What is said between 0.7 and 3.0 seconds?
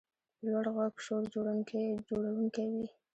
غږ شور جوړونکی وي.